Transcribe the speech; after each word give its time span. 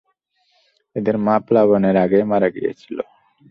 এদের 0.95 1.15
মা 1.17 1.35
প্লাবনের 1.47 1.95
আগেই 2.03 2.25
মারা 2.31 2.49
গিয়েছিল। 2.55 2.97